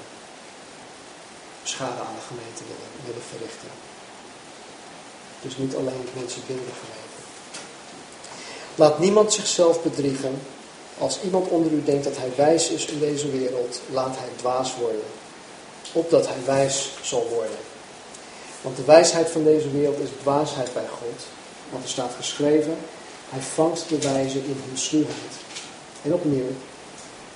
[1.63, 3.69] schade aan de gemeente willen, willen verrichten.
[5.41, 7.19] Dus niet alleen mensen binnen de gemeente.
[8.75, 10.41] Laat niemand zichzelf bedriegen.
[10.97, 14.75] Als iemand onder u denkt dat hij wijs is in deze wereld, laat hij dwaas
[14.75, 15.05] worden.
[15.91, 17.57] Opdat hij wijs zal worden.
[18.61, 21.25] Want de wijsheid van deze wereld is dwaasheid bij God.
[21.69, 22.77] Want er staat geschreven,
[23.33, 25.33] hij vangt de wijze in hun sluwheid.
[26.01, 26.51] En opnieuw,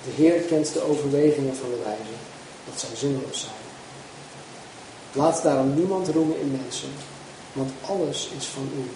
[0.04, 2.16] de Heer kent de overwegingen van de wijze,
[2.66, 3.66] dat zij zinloos zijn.
[5.12, 6.88] Laat daarom niemand roemen in mensen,
[7.52, 8.90] want alles is van u.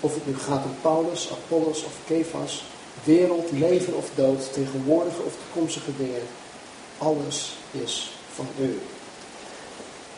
[0.00, 2.64] Of het nu gaat om Paulus, Apollos of Kefas,
[3.04, 6.22] wereld, leven of dood, tegenwoordige of toekomstige dingen,
[6.98, 8.80] alles is van u.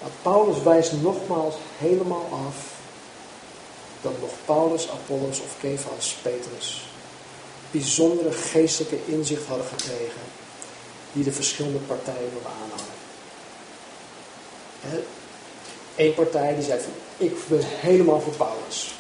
[0.00, 2.73] Maar Paulus wijst nogmaals helemaal af
[4.04, 6.82] dat nog Paulus, Apollos of Kefas, Petrus
[7.74, 10.22] bijzondere geestelijke inzicht hadden gekregen
[11.12, 12.94] die de verschillende partijen wilden aanhangen.
[15.96, 18.94] Eén partij die zei van ik ben helemaal voor Paulus.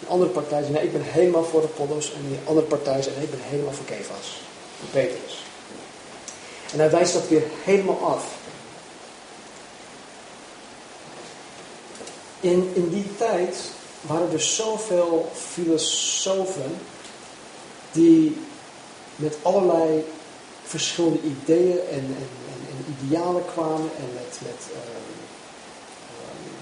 [0.00, 2.12] Een andere partij zei nee ik ben helemaal voor Apollos.
[2.12, 4.40] En die andere partij zei nee ik ben helemaal voor Kefas.
[4.78, 5.44] Voor Petrus.
[6.72, 8.24] En hij wijst dat weer helemaal af.
[12.40, 13.56] In, in die tijd
[14.06, 16.76] waren er zoveel filosofen
[17.92, 18.36] die
[19.16, 20.04] met allerlei
[20.64, 25.04] verschillende ideeën en, en, en, en idealen kwamen en met, met um,
[26.20, 26.54] um,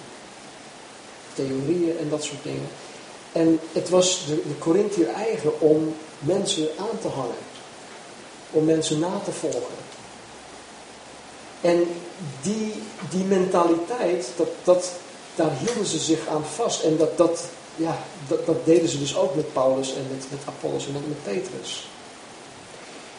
[1.35, 2.69] theorieën en dat soort dingen.
[3.33, 7.43] En het was de, de Corinthiër eigen om mensen aan te hangen,
[8.51, 9.81] om mensen na te volgen.
[11.61, 11.87] En
[12.43, 12.75] die,
[13.11, 14.93] die mentaliteit, dat, dat,
[15.35, 16.83] daar hielden ze zich aan vast.
[16.83, 17.45] En dat, dat,
[17.77, 21.23] ja, dat, dat, deden ze dus ook met Paulus en met, met Apollos en met
[21.23, 21.87] Petrus.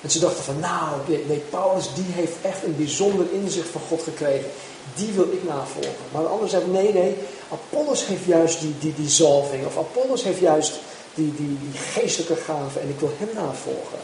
[0.02, 4.04] En ze dachten van, nou, nee, Paulus die heeft echt een bijzonder inzicht van God
[4.04, 4.50] gekregen.
[4.96, 6.06] Die wil ik navolgen.
[6.12, 7.16] Maar de ander zei, nee, nee,
[7.52, 9.66] Apollos heeft juist die, die, die zalving.
[9.66, 10.80] Of Apollos heeft juist
[11.14, 14.00] die, die, geestelijke gaven en ik wil hem navolgen.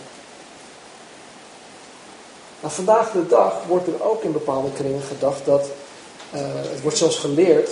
[2.62, 5.70] Nou, vandaag de dag wordt er ook in bepaalde kringen gedacht dat,
[6.34, 7.70] uh, het wordt zelfs geleerd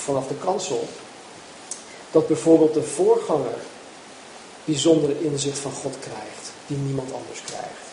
[0.00, 0.88] vanaf de kansel,
[2.10, 3.58] dat bijvoorbeeld de voorganger
[4.64, 7.88] bijzondere inzicht van God krijgt, die niemand anders krijgt.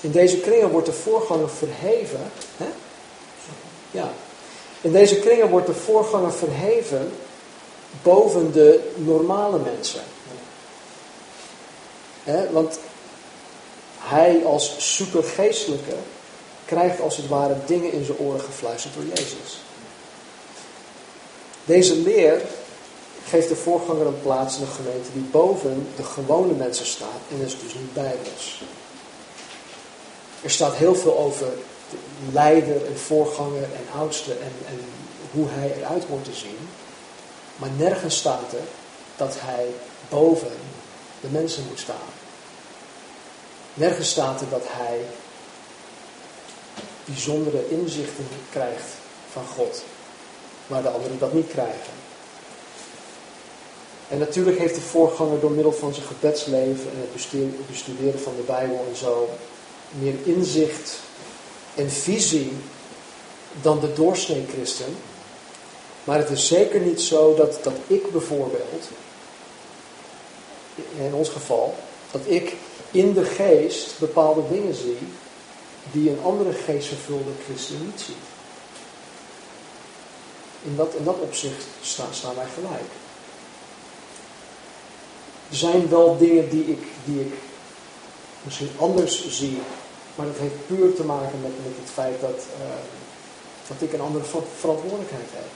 [0.00, 2.30] In deze kringen wordt de voorganger verheven.
[2.56, 2.66] Hè?
[3.90, 4.12] Ja.
[4.80, 7.12] In deze kringen wordt de voorganger verheven
[8.02, 10.02] boven de normale mensen.
[12.24, 12.50] Hè?
[12.52, 12.78] Want
[13.98, 15.94] Hij als supergeestelijke
[16.68, 19.60] krijgt als het ware dingen in zijn oren gefluisterd door Jezus.
[21.64, 22.42] Deze leer
[23.24, 27.46] geeft de voorganger een plaats in de gemeente die boven de gewone mensen staat en
[27.46, 28.62] is dus niet bijbels.
[30.42, 31.46] Er staat heel veel over
[32.32, 34.80] leider en voorganger en oudste en, en
[35.32, 36.68] hoe hij eruit hoort te zien.
[37.56, 38.66] Maar nergens staat er
[39.16, 39.66] dat hij
[40.08, 40.52] boven
[41.20, 42.10] de mensen moet staan.
[43.74, 45.00] Nergens staat er dat hij
[47.08, 48.92] bijzondere inzichten krijgt
[49.32, 49.82] van God,
[50.66, 51.92] waar de anderen dat niet krijgen.
[54.08, 58.42] En natuurlijk heeft de voorganger door middel van zijn gebedsleven en het bestuderen van de
[58.42, 59.28] Bijbel en zo
[59.98, 60.98] meer inzicht
[61.74, 62.52] en visie
[63.62, 64.96] dan de doorsnee christen.
[66.04, 68.88] Maar het is zeker niet zo dat, dat ik bijvoorbeeld,
[70.96, 71.74] in ons geval,
[72.10, 72.54] dat ik
[72.90, 74.98] in de geest bepaalde dingen zie
[75.92, 78.26] die een andere geestvervulde christen niet ziet.
[80.62, 82.90] In dat, in dat opzicht staan, staan wij gelijk.
[85.50, 87.32] Er zijn wel dingen die ik, die ik
[88.42, 89.58] misschien anders zie,
[90.14, 92.66] maar dat heeft puur te maken met, met het feit dat, uh,
[93.68, 94.24] dat ik een andere
[94.58, 95.46] verantwoordelijkheid heb.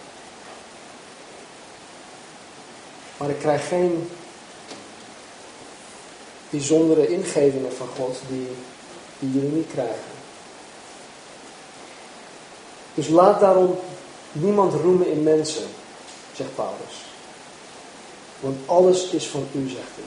[3.16, 4.08] Maar ik krijg geen
[6.50, 8.48] bijzondere ingevingen van God die,
[9.18, 10.11] die jullie niet krijgen.
[12.94, 13.78] Dus laat daarom
[14.32, 15.64] niemand roemen in mensen,
[16.36, 17.04] zegt Paulus.
[18.40, 20.04] Want alles is van u, zegt hij.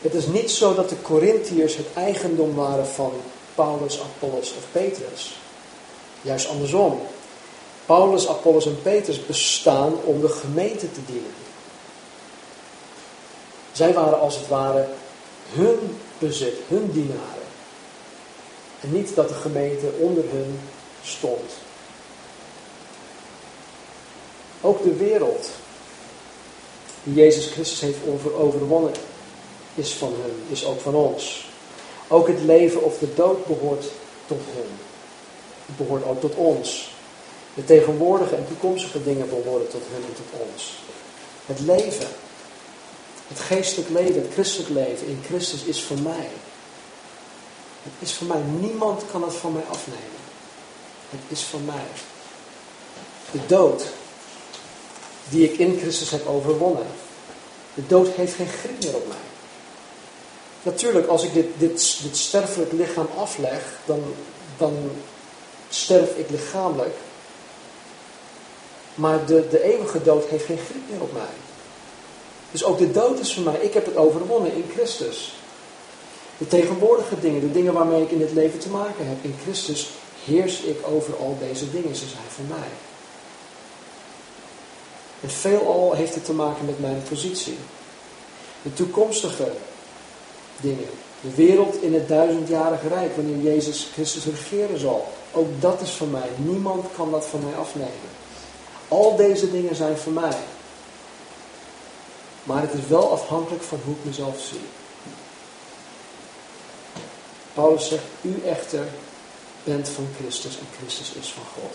[0.00, 3.12] Het is niet zo dat de Corinthiërs het eigendom waren van
[3.54, 5.36] Paulus, Apollos of Petrus.
[6.22, 7.00] Juist andersom.
[7.86, 11.34] Paulus, Apollos en Petrus bestaan om de gemeente te dienen.
[13.72, 14.88] Zij waren als het ware
[15.52, 17.46] hun bezit, hun dienaren.
[18.80, 20.58] En niet dat de gemeente onder hun
[21.08, 21.50] stond.
[24.60, 25.48] Ook de wereld
[27.02, 28.92] die Jezus Christus heeft over, overwonnen
[29.74, 31.48] is van hun, is ook van ons.
[32.08, 33.84] Ook het leven of de dood behoort
[34.26, 34.70] tot hun.
[35.66, 36.96] Het behoort ook tot ons.
[37.54, 40.78] De tegenwoordige en toekomstige dingen behoren tot hun en tot ons.
[41.46, 42.08] Het leven,
[43.28, 46.28] het geestelijk leven, het christelijk leven in Christus is voor mij.
[47.82, 48.40] Het is voor mij.
[48.60, 50.18] Niemand kan het van mij afnemen.
[51.10, 51.86] Het is van mij.
[53.30, 53.84] De dood
[55.28, 56.86] die ik in Christus heb overwonnen.
[57.74, 59.16] De dood heeft geen grip meer op mij.
[60.62, 64.02] Natuurlijk, als ik dit, dit, dit sterfelijk lichaam afleg, dan,
[64.56, 64.90] dan
[65.68, 66.96] sterf ik lichamelijk.
[68.94, 71.34] Maar de, de eeuwige dood heeft geen grip meer op mij.
[72.50, 73.60] Dus ook de dood is voor mij.
[73.60, 75.34] Ik heb het overwonnen in Christus.
[76.38, 79.90] De tegenwoordige dingen, de dingen waarmee ik in dit leven te maken heb, in Christus
[80.28, 81.96] heers ik over al deze dingen.
[81.96, 82.68] Ze zijn voor mij.
[85.20, 87.58] En veelal heeft het te maken met mijn positie.
[88.62, 89.52] De toekomstige
[90.60, 90.88] dingen.
[91.20, 95.12] De wereld in het duizendjarige rijk, wanneer Jezus Christus regeren zal.
[95.32, 96.28] Ook dat is voor mij.
[96.36, 98.10] Niemand kan dat van mij afnemen.
[98.88, 100.36] Al deze dingen zijn voor mij.
[102.42, 104.60] Maar het is wel afhankelijk van hoe ik mezelf zie.
[107.54, 108.86] Paulus zegt, u echter
[109.64, 111.72] bent van Christus en Christus is van God.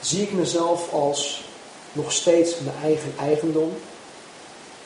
[0.00, 1.44] Zie ik mezelf als
[1.92, 3.76] nog steeds mijn eigen eigendom?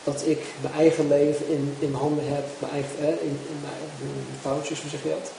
[0.05, 4.39] Dat ik mijn eigen leven in, in handen heb, mijn eigen, in, in mijn in
[4.43, 5.31] touwtjes, hoe zeg je dat?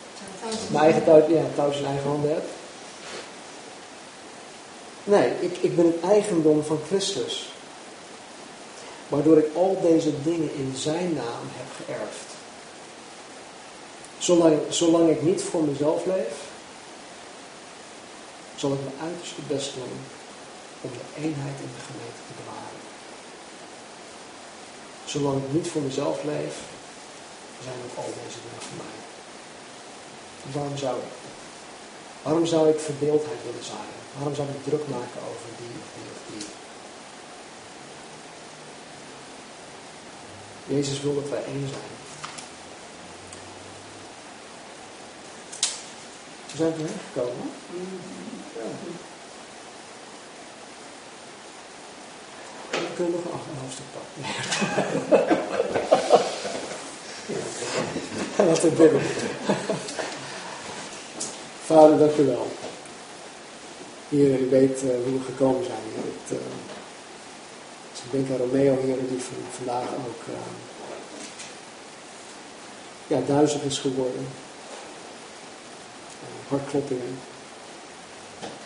[0.67, 2.43] Mijn eigen touwtjes, ja, touwtjes in eigen handen heb.
[5.03, 7.49] Nee, ik, ik ben het eigendom van Christus.
[9.07, 12.42] Waardoor ik al deze dingen in zijn naam heb geërfd.
[14.23, 16.35] Zolang, zolang ik niet voor mezelf leef,
[18.55, 19.93] zal ik mijn uiterste best doen
[20.81, 22.81] om de eenheid in de gemeente te bewaren.
[25.05, 26.55] Zolang ik niet voor mezelf leef,
[27.63, 28.99] zijn ook al deze dingen voor mij.
[30.55, 31.15] waarom zou ik?
[32.21, 34.01] Waarom zou ik verdeeldheid willen zaaien?
[34.17, 36.45] Waarom zou ik druk maken over die of die of die?
[40.75, 41.93] Jezus wil dat wij één zijn.
[46.53, 46.79] We zijn er
[47.13, 47.49] gekomen.
[48.55, 48.61] Ja.
[52.95, 54.21] Kunnen nog een hoofdstuk pakken.
[58.37, 58.43] ja.
[58.45, 59.01] Laten we bidden.
[61.65, 62.47] Vader, dank u wel.
[64.09, 65.81] Heer, u weet uh, hoe we gekomen zijn.
[65.95, 66.45] Het, uh,
[68.05, 70.35] ik denk aan Romeo, Heer, die vandaag ook uh,
[73.07, 74.27] ja, duizelig is geworden.
[76.49, 77.15] Hartkloppingen.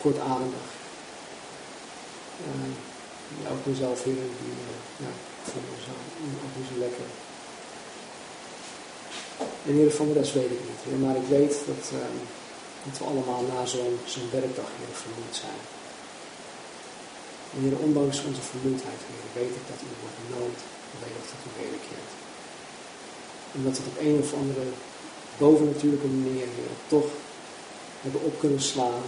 [0.02, 0.68] Kortademig.
[2.48, 2.72] Uh,
[3.42, 5.94] ja, ook mezelf hier, die, uh, ja, ik voel me zo,
[6.70, 7.08] zo lekker.
[9.70, 11.02] In ieder geval, de rest weet ik niet.
[11.04, 12.00] Maar ik weet dat, uh,
[12.86, 15.62] dat we allemaal na zo'n zo'n werkdag hier vermoeid zijn.
[17.54, 20.60] En hier, ondanks onze vermoeidheid, Heer, weet ik dat u wordt nooit
[21.04, 22.12] weet dat u wederkeert.
[23.54, 24.66] En dat het op een of andere
[25.38, 27.08] bovennatuurlijke manier, Heer, toch
[28.02, 29.04] hebben op kunnen slaan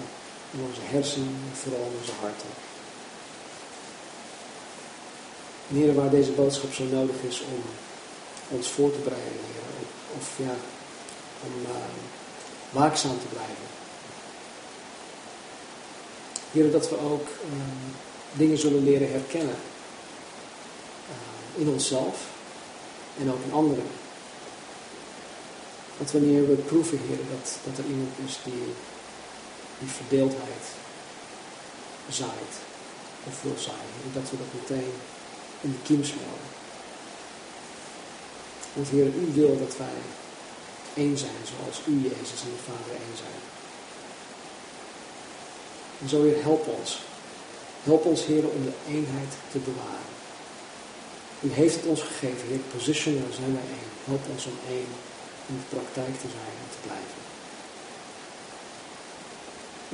[0.52, 2.50] in onze hersenen en vooral in onze harten.
[5.74, 7.62] En waar deze boodschap zo nodig is om
[8.58, 9.88] ons voor te bereiden, Heer,
[10.18, 10.56] of ja,
[11.44, 11.76] om uh,
[12.70, 13.68] waakzaam te blijven.
[16.52, 17.62] Heer, dat we ook uh,
[18.32, 19.56] dingen zullen leren herkennen
[21.10, 22.18] uh, in onszelf
[23.20, 23.88] en ook in anderen.
[26.00, 28.68] Dat wanneer we proeven, Heer, dat, dat er iemand is die,
[29.80, 30.66] die verdeeldheid
[32.10, 32.54] zaait
[33.24, 34.93] of wil zaaien, dat we dat meteen
[35.62, 36.47] in de kiem smeren.
[38.74, 40.00] Want Heer, u wil dat wij
[40.93, 43.41] één zijn zoals u, Jezus en de Vader één zijn.
[46.02, 47.00] En zo Heer, help ons.
[47.84, 50.10] Help ons, Heer, om de eenheid te bewaren.
[51.39, 53.91] U heeft het ons gegeven, Heer, positioneel zijn wij één.
[54.06, 54.91] Help ons om één
[55.50, 57.22] in de praktijk te zijn en te blijven.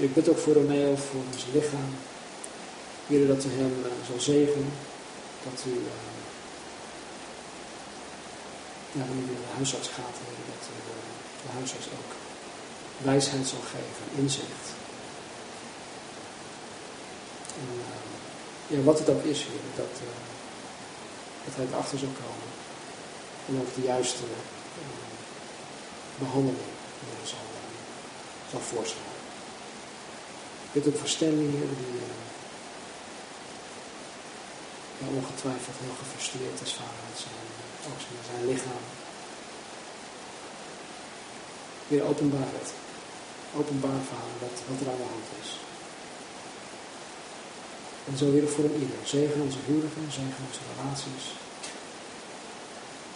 [0.06, 1.92] Ik bid ook voor Romeo, voor ons lichaam.
[3.08, 4.74] Heer, dat u hem uh, zal zegenen.
[5.44, 5.64] Dat
[8.94, 10.96] wanneer u naar de huisarts gaat, Heer, dat u uh,
[11.44, 12.12] de huisarts ook
[12.98, 14.66] wijsheid zal geven, inzicht.
[17.60, 17.68] En
[18.68, 19.94] ja, wat het ook is, Heer, dat,
[21.46, 22.50] dat hij erachter zal komen.
[23.48, 24.24] En ook de juiste
[26.20, 26.74] behandeling
[27.24, 27.46] zal,
[28.52, 29.16] zal voorstellen.
[30.66, 32.26] Ik bid ook voor hier, die uh,
[35.00, 37.48] ja, ongetwijfeld heel gefrustreerd is vanuit zijn,
[37.88, 38.84] ook zijn, lichaam.
[41.88, 42.70] Weer openbaar het.
[43.58, 45.50] Openbaar vader wat, wat er aan de hand is.
[48.10, 48.98] En zo weer voor een ieder.
[49.04, 51.26] Zegen onze huwelijken, zegen onze relaties.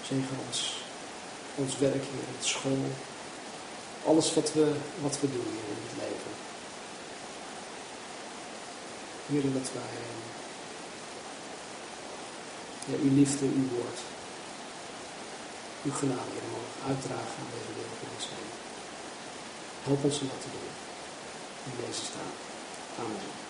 [0.07, 0.78] Zegen ons,
[1.61, 2.83] ons werk hier in de school.
[4.05, 4.65] Alles wat we,
[5.01, 6.33] wat we doen hier in het leven.
[9.29, 9.97] Heer, dat wij
[12.89, 13.99] ja, uw liefde, uw woord,
[15.83, 18.51] uw genade hier mogen uitdragen aan deze wereld in ons heen.
[19.83, 20.71] Help ons om dat te doen.
[21.69, 22.37] In deze staat.
[22.99, 23.48] Amen.